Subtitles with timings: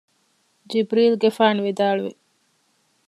[0.69, 2.11] ޖިބްރީލުގެފާނު ވިދާޅުވި